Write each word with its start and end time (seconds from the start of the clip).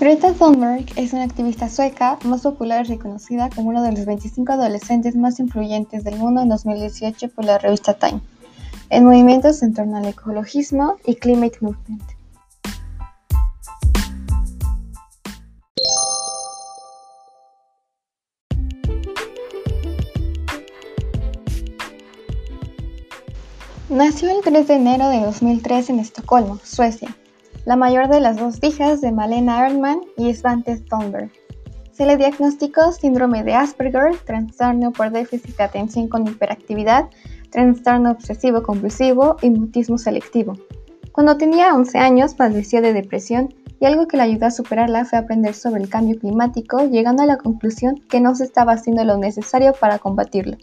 Greta 0.00 0.32
Thunberg 0.32 0.86
es 0.94 1.12
una 1.12 1.24
activista 1.24 1.68
sueca 1.68 2.20
más 2.22 2.42
popular 2.42 2.86
y 2.86 2.90
reconocida 2.90 3.50
como 3.50 3.70
uno 3.70 3.82
de 3.82 3.90
los 3.90 4.06
25 4.06 4.52
adolescentes 4.52 5.16
más 5.16 5.40
influyentes 5.40 6.04
del 6.04 6.16
mundo 6.18 6.40
en 6.40 6.48
2018 6.48 7.30
por 7.30 7.44
la 7.44 7.58
revista 7.58 7.94
Time, 7.94 8.20
en 8.90 9.04
movimientos 9.04 9.60
en 9.64 9.74
torno 9.74 9.96
al 9.96 10.04
ecologismo 10.04 10.98
y 11.04 11.16
climate 11.16 11.58
movement. 11.60 12.02
Nació 23.88 24.30
el 24.30 24.44
3 24.44 24.68
de 24.68 24.74
enero 24.74 25.08
de 25.08 25.22
2003 25.22 25.90
en 25.90 25.98
Estocolmo, 25.98 26.60
Suecia, 26.62 27.16
la 27.68 27.76
mayor 27.76 28.08
de 28.08 28.20
las 28.20 28.38
dos 28.38 28.60
hijas 28.62 29.02
de 29.02 29.12
Malena 29.12 29.66
Erdmann 29.66 30.00
y 30.16 30.32
Svante 30.32 30.78
Thunberg. 30.78 31.30
Se 31.92 32.06
le 32.06 32.16
diagnosticó 32.16 32.92
síndrome 32.92 33.44
de 33.44 33.52
Asperger, 33.52 34.16
trastorno 34.24 34.90
por 34.90 35.10
déficit 35.10 35.54
de 35.54 35.64
atención 35.64 36.08
con 36.08 36.26
hiperactividad, 36.26 37.10
trastorno 37.50 38.12
obsesivo 38.12 38.62
compulsivo 38.62 39.36
y 39.42 39.50
mutismo 39.50 39.98
selectivo. 39.98 40.54
Cuando 41.12 41.36
tenía 41.36 41.74
11 41.74 41.98
años 41.98 42.32
padeció 42.32 42.80
de 42.80 42.94
depresión 42.94 43.54
y 43.78 43.84
algo 43.84 44.08
que 44.08 44.16
le 44.16 44.22
ayudó 44.22 44.46
a 44.46 44.50
superarla 44.50 45.04
fue 45.04 45.18
aprender 45.18 45.52
sobre 45.52 45.82
el 45.82 45.90
cambio 45.90 46.18
climático, 46.18 46.88
llegando 46.88 47.22
a 47.22 47.26
la 47.26 47.36
conclusión 47.36 47.96
que 48.08 48.22
no 48.22 48.34
se 48.34 48.44
estaba 48.44 48.72
haciendo 48.72 49.04
lo 49.04 49.18
necesario 49.18 49.74
para 49.78 49.98
combatirlo. 49.98 50.56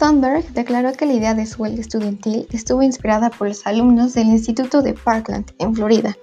Thunberg 0.00 0.54
declaró 0.54 0.94
que 0.94 1.04
la 1.04 1.12
idea 1.12 1.34
de 1.34 1.44
su 1.44 1.60
huelga 1.60 1.82
estudiantil 1.82 2.46
estuvo 2.52 2.82
inspirada 2.82 3.28
por 3.28 3.48
los 3.48 3.66
alumnos 3.66 4.14
del 4.14 4.28
Instituto 4.28 4.80
de 4.80 4.94
Parkland, 4.94 5.52
en 5.58 5.74
Florida, 5.74 6.16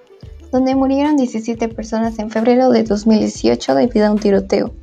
donde 0.50 0.74
murieron 0.74 1.16
17 1.16 1.68
personas 1.68 2.18
en 2.18 2.28
febrero 2.28 2.70
de 2.70 2.82
2018 2.82 3.76
debido 3.76 4.08
a 4.08 4.10
un 4.10 4.18
tiroteo. 4.18 4.74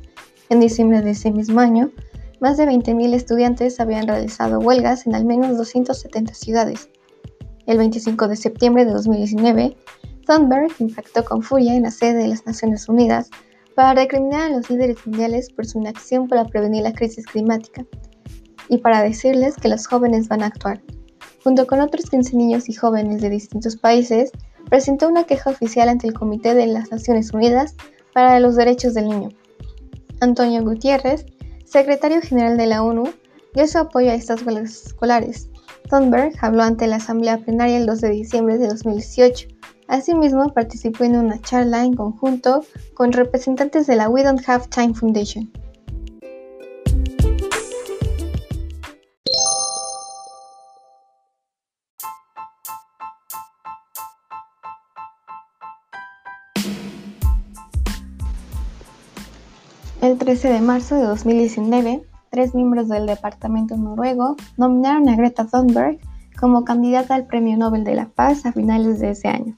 En 0.48 0.60
diciembre 0.60 1.02
de 1.02 1.10
ese 1.10 1.30
mismo 1.30 1.60
año, 1.60 1.90
más 2.40 2.56
de 2.56 2.64
20.000 2.64 3.12
estudiantes 3.12 3.80
habían 3.80 4.08
realizado 4.08 4.60
huelgas 4.60 5.06
en 5.06 5.14
al 5.14 5.26
menos 5.26 5.58
270 5.58 6.32
ciudades. 6.32 6.88
El 7.66 7.76
25 7.76 8.28
de 8.28 8.36
septiembre 8.36 8.86
de 8.86 8.92
2019, 8.92 9.76
Thunberg 10.26 10.72
impactó 10.78 11.22
con 11.22 11.42
furia 11.42 11.74
en 11.74 11.82
la 11.82 11.90
sede 11.90 12.22
de 12.22 12.28
las 12.28 12.46
Naciones 12.46 12.88
Unidas 12.88 13.28
para 13.74 13.92
recriminar 13.92 14.40
a 14.40 14.56
los 14.56 14.70
líderes 14.70 15.06
mundiales 15.06 15.50
por 15.50 15.66
su 15.66 15.80
inacción 15.80 16.28
para 16.28 16.46
prevenir 16.46 16.82
la 16.82 16.94
crisis 16.94 17.26
climática 17.26 17.84
y 18.68 18.78
para 18.78 19.02
decirles 19.02 19.56
que 19.56 19.68
los 19.68 19.86
jóvenes 19.86 20.28
van 20.28 20.42
a 20.42 20.46
actuar. 20.46 20.82
Junto 21.42 21.66
con 21.66 21.80
otros 21.80 22.10
15 22.10 22.36
niños 22.36 22.68
y 22.68 22.74
jóvenes 22.74 23.20
de 23.20 23.30
distintos 23.30 23.76
países, 23.76 24.32
presentó 24.68 25.08
una 25.08 25.24
queja 25.24 25.50
oficial 25.50 25.88
ante 25.88 26.08
el 26.08 26.14
Comité 26.14 26.54
de 26.54 26.66
las 26.66 26.90
Naciones 26.90 27.32
Unidas 27.32 27.74
para 28.12 28.40
los 28.40 28.56
Derechos 28.56 28.94
del 28.94 29.08
Niño. 29.08 29.28
Antonio 30.20 30.62
Gutiérrez, 30.62 31.26
secretario 31.64 32.20
general 32.20 32.56
de 32.56 32.66
la 32.66 32.82
ONU, 32.82 33.04
dio 33.54 33.66
su 33.66 33.78
apoyo 33.78 34.10
a 34.10 34.14
estas 34.14 34.42
huelgas 34.42 34.86
escolares. 34.86 35.48
Thunberg 35.88 36.32
habló 36.40 36.62
ante 36.62 36.86
la 36.86 36.96
Asamblea 36.96 37.38
Plenaria 37.38 37.78
el 37.78 37.86
2 37.86 38.00
de 38.00 38.10
diciembre 38.10 38.58
de 38.58 38.68
2018. 38.68 39.48
Asimismo, 39.88 40.52
participó 40.52 41.04
en 41.04 41.16
una 41.16 41.40
charla 41.40 41.84
en 41.84 41.94
conjunto 41.94 42.64
con 42.94 43.12
representantes 43.12 43.86
de 43.86 43.96
la 43.96 44.08
We 44.08 44.24
Don't 44.24 44.42
Have 44.48 44.66
Time 44.68 44.94
Foundation. 44.94 45.50
El 60.06 60.18
13 60.18 60.52
de 60.52 60.60
marzo 60.60 60.94
de 60.94 61.02
2019, 61.02 62.00
tres 62.30 62.54
miembros 62.54 62.86
del 62.86 63.06
Departamento 63.06 63.76
noruego 63.76 64.36
nominaron 64.56 65.08
a 65.08 65.16
Greta 65.16 65.48
Thunberg 65.48 65.98
como 66.38 66.64
candidata 66.64 67.16
al 67.16 67.26
Premio 67.26 67.56
Nobel 67.56 67.82
de 67.82 67.96
la 67.96 68.06
Paz 68.06 68.46
a 68.46 68.52
finales 68.52 69.00
de 69.00 69.10
ese 69.10 69.26
año. 69.26 69.56